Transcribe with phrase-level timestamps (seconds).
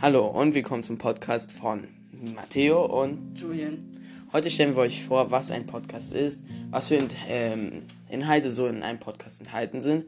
[0.00, 3.78] Hallo und willkommen zum Podcast von Matteo und Julian.
[4.32, 8.84] Heute stellen wir euch vor, was ein Podcast ist, was für ähm, Inhalte so in
[8.84, 10.04] einem Podcast enthalten sind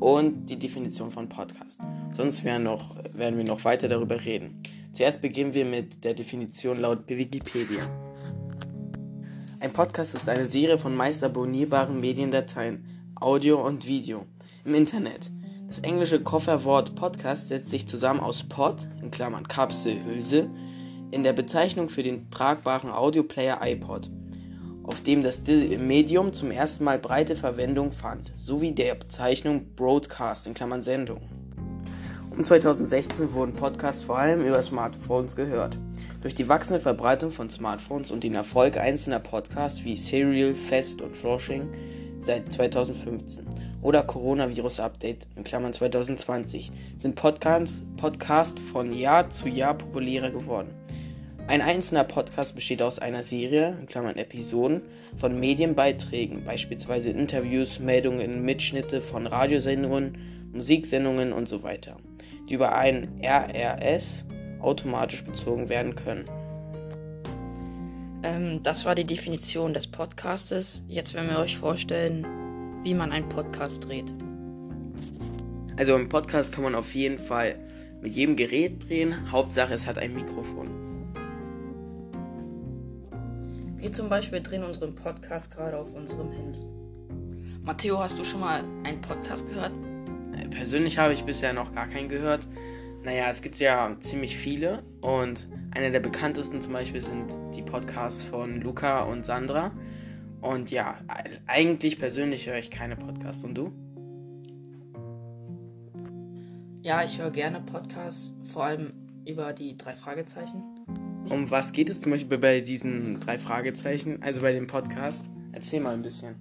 [0.00, 1.78] und die Definition von Podcast.
[2.14, 4.62] Sonst werden, noch, werden wir noch weiter darüber reden.
[4.92, 7.82] Zuerst beginnen wir mit der Definition laut Wikipedia.
[9.60, 12.86] Ein Podcast ist eine Serie von meist abonnierbaren Mediendateien,
[13.20, 14.24] Audio und Video
[14.64, 15.30] im Internet.
[15.68, 20.48] Das englische Kofferwort Podcast setzt sich zusammen aus Pod, in Klammern Kapsel, Hülse,
[21.10, 24.08] in der Bezeichnung für den tragbaren Audioplayer iPod,
[24.84, 30.54] auf dem das Medium zum ersten Mal breite Verwendung fand, sowie der Bezeichnung Broadcast, in
[30.54, 31.22] Klammern Sendung.
[32.30, 35.76] Um 2016 wurden Podcasts vor allem über Smartphones gehört.
[36.22, 41.16] Durch die wachsende Verbreitung von Smartphones und den Erfolg einzelner Podcasts wie Serial, Fest und
[41.16, 41.68] Flushing
[42.20, 49.74] seit 2015 oder Coronavirus Update in Klammern 2020 sind Podcasts, Podcasts von Jahr zu Jahr
[49.74, 50.70] populärer geworden.
[51.48, 54.82] Ein einzelner Podcast besteht aus einer Serie, in Klammern Episoden,
[55.16, 61.98] von Medienbeiträgen, beispielsweise Interviews, Meldungen, Mitschnitte von Radiosendungen, Musiksendungen und so weiter,
[62.48, 64.24] die über ein RRS
[64.60, 66.24] automatisch bezogen werden können.
[68.24, 70.82] Ähm, das war die Definition des Podcastes.
[70.88, 72.26] Jetzt werden wir euch vorstellen,
[72.86, 74.14] wie man einen Podcast dreht.
[75.76, 77.56] Also im Podcast kann man auf jeden Fall
[78.00, 79.32] mit jedem Gerät drehen.
[79.32, 80.68] Hauptsache es hat ein Mikrofon.
[83.76, 86.60] Wir zum Beispiel drehen unseren Podcast gerade auf unserem Handy.
[87.64, 89.72] Matteo, hast du schon mal einen Podcast gehört?
[90.36, 92.46] Äh, persönlich habe ich bisher noch gar keinen gehört.
[93.02, 98.22] Naja, es gibt ja ziemlich viele und einer der bekanntesten zum Beispiel sind die Podcasts
[98.22, 99.72] von Luca und Sandra.
[100.46, 101.00] Und ja,
[101.46, 103.42] eigentlich persönlich höre ich keine Podcasts.
[103.42, 103.72] Und du?
[106.82, 108.92] Ja, ich höre gerne Podcasts, vor allem
[109.26, 110.62] über die drei Fragezeichen.
[111.28, 115.30] Um was geht es zum Beispiel bei diesen drei Fragezeichen, also bei dem Podcast?
[115.50, 116.36] Erzähl mal ein bisschen.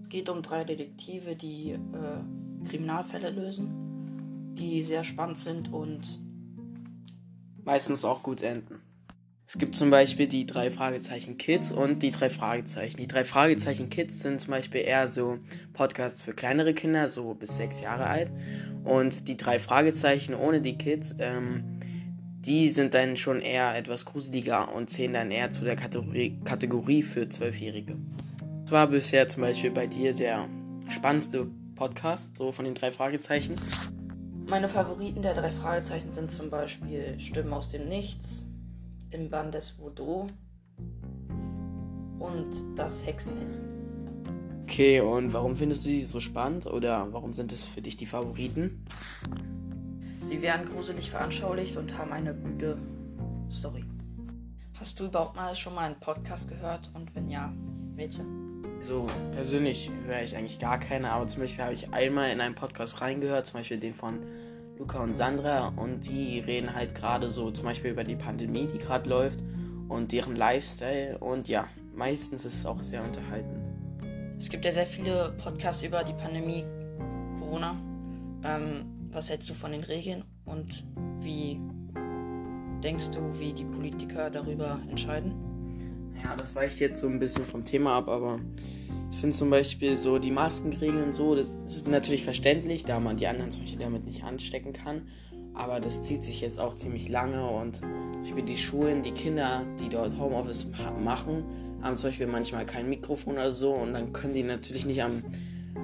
[0.00, 6.18] Es geht um drei Detektive, die äh, Kriminalfälle lösen, die sehr spannend sind und
[7.62, 8.80] meistens auch gut enden.
[9.58, 12.96] Es gibt zum Beispiel die drei Fragezeichen Kids und die drei Fragezeichen.
[12.96, 15.40] Die drei Fragezeichen Kids sind zum Beispiel eher so
[15.72, 18.30] Podcasts für kleinere Kinder, so bis sechs Jahre alt.
[18.84, 21.80] Und die drei Fragezeichen ohne die Kids, ähm,
[22.38, 27.02] die sind dann schon eher etwas gruseliger und zählen dann eher zu der Kategorie, Kategorie
[27.02, 27.96] für Zwölfjährige.
[28.62, 30.48] Das war bisher zum Beispiel bei dir der
[30.88, 33.56] spannendste Podcast, so von den drei Fragezeichen.
[34.46, 38.47] Meine Favoriten der drei Fragezeichen sind zum Beispiel Stimmen aus dem Nichts,
[39.10, 40.28] im Bann des Voodoo
[42.18, 43.58] und das Hexenhandy.
[44.64, 48.06] Okay, und warum findest du die so spannend oder warum sind es für dich die
[48.06, 48.84] Favoriten?
[50.22, 52.78] Sie werden gruselig veranschaulicht und haben eine gute
[53.50, 53.84] Story.
[54.78, 57.52] Hast du überhaupt mal schon mal einen Podcast gehört und wenn ja,
[57.94, 58.24] welche?
[58.80, 62.54] So, persönlich höre ich eigentlich gar keine, aber zum Beispiel habe ich einmal in einen
[62.54, 64.20] Podcast reingehört, zum Beispiel den von
[64.78, 68.78] Luca und Sandra und die reden halt gerade so zum Beispiel über die Pandemie, die
[68.78, 69.40] gerade läuft
[69.88, 73.58] und deren Lifestyle und ja, meistens ist es auch sehr unterhaltend.
[74.38, 76.64] Es gibt ja sehr viele Podcasts über die Pandemie
[77.40, 77.76] Corona.
[78.44, 80.84] Ähm, was hältst du von den Regeln und
[81.20, 81.60] wie
[82.84, 85.32] denkst du, wie die Politiker darüber entscheiden?
[86.22, 88.38] Ja, das weicht jetzt so ein bisschen vom Thema ab, aber
[89.10, 93.16] ich finde zum Beispiel so die Maskenregeln und so, das ist natürlich verständlich, da man
[93.16, 95.08] die anderen zum Beispiel damit nicht anstecken kann.
[95.54, 99.64] Aber das zieht sich jetzt auch ziemlich lange und zum Beispiel die Schulen, die Kinder,
[99.80, 100.68] die dort Homeoffice
[101.02, 101.44] machen,
[101.82, 105.24] haben zum Beispiel manchmal kein Mikrofon oder so und dann können die natürlich nicht am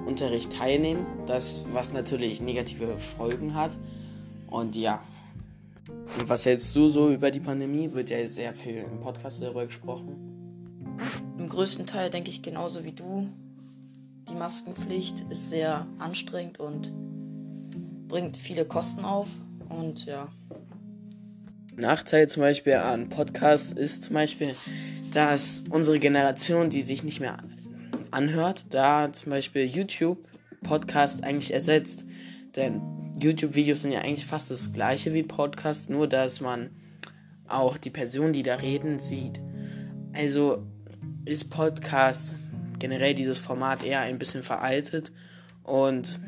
[0.05, 3.75] Unterricht teilnehmen, das was natürlich negative Folgen hat.
[4.49, 5.01] Und ja.
[6.19, 7.91] Und was hältst du so über die Pandemie?
[7.91, 10.34] Wird ja sehr viel im Podcast darüber gesprochen
[11.45, 13.29] im größten Teil denke ich genauso wie du.
[14.27, 16.91] Die Maskenpflicht ist sehr anstrengend und
[18.07, 19.27] bringt viele Kosten auf.
[19.69, 20.29] Und ja.
[21.75, 24.55] Nachteil zum Beispiel an Podcasts ist zum Beispiel,
[25.13, 27.37] dass unsere Generation, die sich nicht mehr
[28.09, 30.27] anhört, da zum Beispiel YouTube
[30.63, 32.05] Podcast eigentlich ersetzt.
[32.55, 32.81] Denn
[33.19, 36.71] YouTube-Videos sind ja eigentlich fast das gleiche wie Podcast, nur dass man
[37.47, 39.39] auch die Personen, die da reden, sieht.
[40.11, 40.65] Also
[41.25, 42.35] ist Podcast
[42.79, 45.11] generell dieses Format eher ein bisschen veraltet
[45.63, 46.19] und,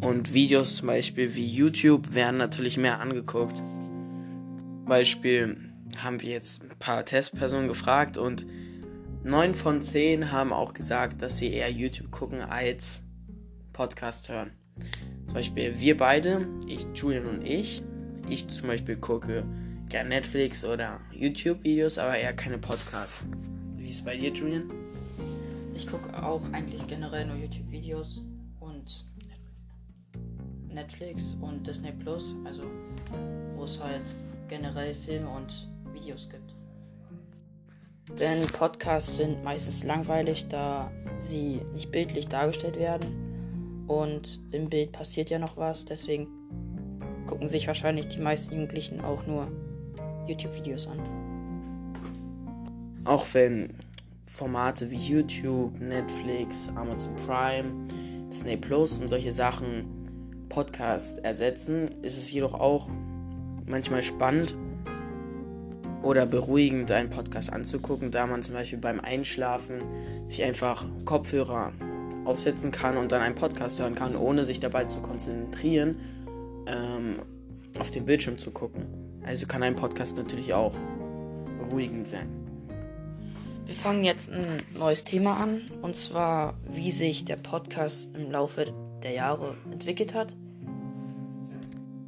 [0.00, 3.56] und Videos zum Beispiel wie YouTube werden natürlich mehr angeguckt.
[3.56, 5.56] Zum Beispiel
[5.98, 8.46] haben wir jetzt ein paar Testpersonen gefragt und
[9.24, 13.02] 9 von 10 haben auch gesagt, dass sie eher YouTube gucken als
[13.72, 14.52] Podcast hören.
[15.24, 17.82] Zum Beispiel wir beide, ich, Julian und ich,
[18.28, 19.44] ich zum Beispiel gucke
[19.88, 23.26] gerne Netflix oder YouTube-Videos, aber eher keine Podcasts.
[23.86, 24.68] Wie ist es bei dir, Julian?
[25.72, 28.20] Ich gucke auch eigentlich generell nur YouTube-Videos
[28.58, 29.06] und
[30.66, 32.64] Netflix und Disney Plus, also
[33.54, 34.02] wo es halt
[34.48, 36.52] generell Filme und Videos gibt.
[38.18, 40.90] Denn Podcasts sind meistens langweilig, da
[41.20, 43.84] sie nicht bildlich dargestellt werden.
[43.86, 46.26] Und im Bild passiert ja noch was, deswegen
[47.28, 49.46] gucken sich wahrscheinlich die meisten Jugendlichen auch nur
[50.26, 51.25] YouTube-Videos an.
[53.06, 53.70] Auch wenn
[54.26, 57.86] Formate wie YouTube, Netflix, Amazon Prime,
[58.30, 59.84] Disney Plus und solche Sachen
[60.48, 62.88] Podcast ersetzen, ist es jedoch auch
[63.64, 64.56] manchmal spannend
[66.02, 69.82] oder beruhigend, einen Podcast anzugucken, da man zum Beispiel beim Einschlafen
[70.26, 71.72] sich einfach Kopfhörer
[72.24, 75.96] aufsetzen kann und dann einen Podcast hören kann, ohne sich dabei zu konzentrieren,
[76.66, 77.20] ähm,
[77.78, 78.84] auf den Bildschirm zu gucken.
[79.24, 80.74] Also kann ein Podcast natürlich auch
[81.60, 82.45] beruhigend sein.
[83.66, 88.72] Wir fangen jetzt ein neues Thema an, und zwar, wie sich der Podcast im Laufe
[89.02, 90.36] der Jahre entwickelt hat.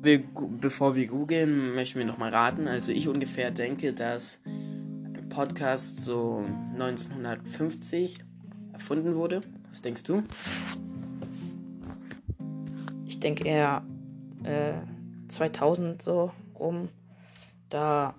[0.00, 0.22] Wir,
[0.60, 2.68] bevor wir googeln, möchten wir nochmal raten.
[2.68, 6.44] Also ich ungefähr denke, dass ein Podcast so
[6.74, 8.18] 1950
[8.72, 9.42] erfunden wurde.
[9.68, 10.22] Was denkst du?
[13.04, 13.82] Ich denke eher
[14.44, 14.74] äh,
[15.26, 16.88] 2000 so rum.
[17.68, 18.14] Da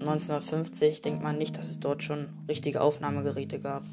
[0.00, 3.84] 1950 denkt man nicht, dass es dort schon richtige Aufnahmegeräte gab.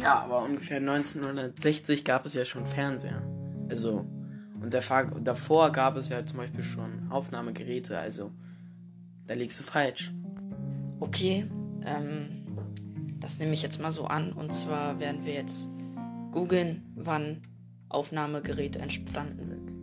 [0.00, 3.22] Ja, aber ungefähr 1960 gab es ja schon Fernseher.
[3.70, 4.04] Also,
[4.60, 4.74] und
[5.26, 8.30] davor gab es ja zum Beispiel schon Aufnahmegeräte, also
[9.26, 10.12] da liegst du falsch.
[11.00, 11.46] Okay,
[11.84, 12.46] ähm,
[13.20, 14.32] das nehme ich jetzt mal so an.
[14.32, 15.68] Und zwar werden wir jetzt
[16.32, 17.42] googeln, wann
[17.88, 19.75] Aufnahmegeräte entstanden sind.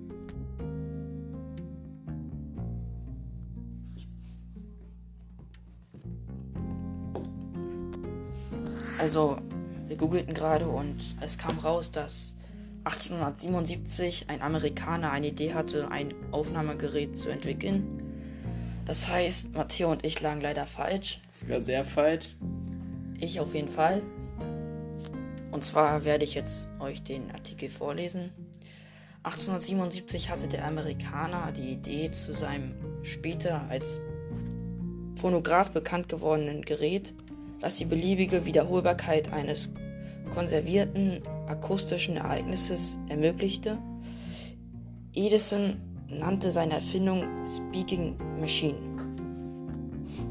[9.03, 9.37] Also,
[9.89, 12.35] wir googelten gerade und es kam raus, dass
[12.85, 18.01] 1877 ein Amerikaner eine Idee hatte, ein Aufnahmegerät zu entwickeln.
[18.85, 21.19] Das heißt, Matteo und ich lagen leider falsch.
[21.33, 22.33] Sogar sehr falsch.
[23.19, 24.01] Ich auf jeden Fall.
[25.51, 28.31] Und zwar werde ich jetzt euch den Artikel vorlesen.
[29.23, 32.71] 1877 hatte der Amerikaner die Idee zu seinem
[33.03, 33.99] später als
[35.17, 37.13] Phonograph bekannt gewordenen Gerät
[37.63, 39.71] das die beliebige Wiederholbarkeit eines
[40.33, 43.77] konservierten akustischen Ereignisses ermöglichte.
[45.13, 45.77] Edison
[46.09, 48.75] nannte seine Erfindung Speaking Machine.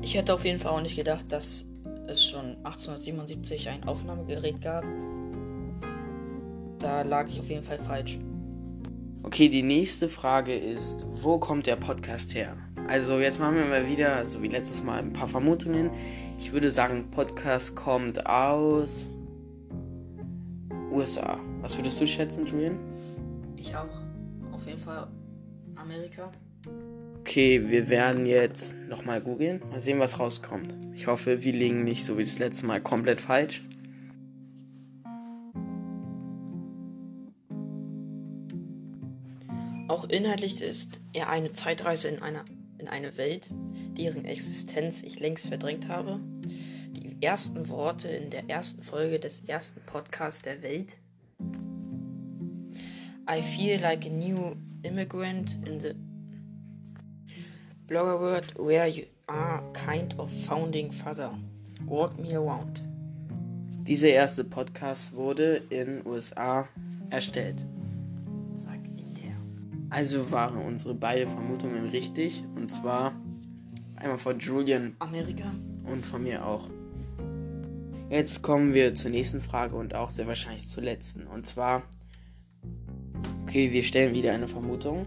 [0.03, 1.65] Ich hätte auf jeden Fall auch nicht gedacht, dass
[2.07, 4.85] es schon 1877 ein Aufnahmegerät gab.
[6.81, 8.19] Da lag ich auf jeden Fall falsch.
[9.23, 12.59] Okay, die nächste Frage ist, wo kommt der Podcast her?
[12.89, 15.91] Also jetzt machen wir mal wieder, so wie letztes Mal, ein paar Vermutungen.
[16.39, 19.07] Ich würde sagen, Podcast kommt aus
[20.91, 21.39] USA.
[21.61, 22.79] Was würdest du schätzen, Julian?
[23.57, 24.01] Ich auch.
[24.53, 25.09] Auf jeden Fall
[25.77, 26.31] Amerika.
[27.21, 29.63] Okay, wir werden jetzt nochmal googeln.
[29.71, 30.75] Mal sehen, was rauskommt.
[30.95, 33.63] Ich hoffe, wir liegen nicht so wie das letzte Mal komplett falsch.
[39.89, 42.45] Auch inhaltlich ist er eine Zeitreise in einer
[42.83, 43.49] in eine Welt,
[43.97, 46.19] deren Existenz ich längst verdrängt habe.
[46.91, 50.99] Die ersten Worte in der ersten Folge des ersten Podcasts der Welt.
[53.29, 55.95] I feel like a new immigrant in the
[57.87, 61.39] blogger world where you are kind of founding father.
[61.87, 62.83] Walk me around.
[63.87, 66.69] Dieser erste Podcast wurde in USA
[67.11, 67.65] erstellt.
[69.93, 72.43] Also waren unsere beiden Vermutungen richtig.
[72.57, 73.13] Und zwar
[73.97, 74.97] einmal von Julian.
[75.01, 75.55] Amerika.
[75.85, 76.67] Und von mir auch.
[78.09, 81.27] Jetzt kommen wir zur nächsten Frage und auch sehr wahrscheinlich zur letzten.
[81.27, 81.83] Und zwar.
[83.43, 85.05] Okay, wir stellen wieder eine Vermutung.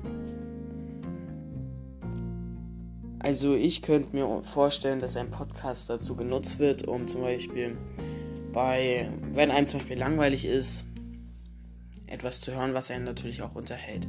[3.17, 7.75] Also ich könnte mir vorstellen, dass ein Podcast dazu genutzt wird, um zum Beispiel
[8.53, 10.85] bei, wenn einem zum Beispiel langweilig ist,
[12.05, 14.07] etwas zu hören, was einen natürlich auch unterhält.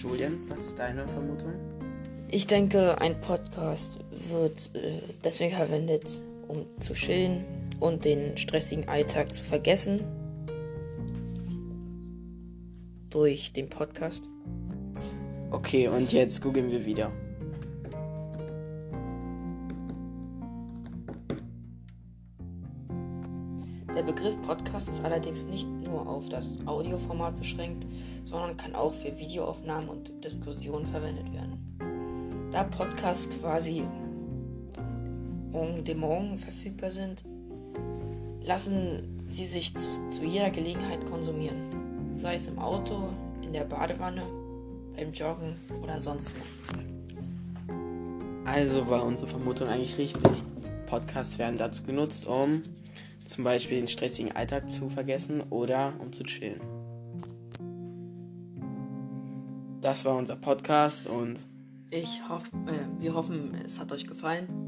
[0.00, 1.52] Julian, was ist deine Vermutung?
[2.28, 7.44] Ich denke, ein Podcast wird äh, deswegen verwendet, um zu chillen
[7.80, 10.00] und den stressigen Alltag zu vergessen.
[13.10, 14.24] Durch den Podcast.
[15.50, 17.12] Okay, und jetzt googeln wir wieder.
[24.20, 27.86] Begriff Podcast ist allerdings nicht nur auf das Audioformat beschränkt,
[28.26, 32.50] sondern kann auch für Videoaufnahmen und Diskussionen verwendet werden.
[32.52, 33.82] Da Podcasts quasi
[35.86, 37.24] den Morgen verfügbar sind,
[38.42, 42.12] lassen sie sich zu jeder Gelegenheit konsumieren.
[42.14, 44.24] Sei es im Auto, in der Badewanne,
[44.96, 46.42] beim Joggen oder sonst wo.
[48.44, 50.30] Also war unsere Vermutung eigentlich richtig.
[50.84, 52.60] Podcasts werden dazu genutzt, um
[53.24, 56.60] zum Beispiel den stressigen Alltag zu vergessen oder um zu chillen.
[59.80, 61.38] Das war unser Podcast und
[61.90, 64.59] ich hoffe, äh, wir hoffen, es hat euch gefallen.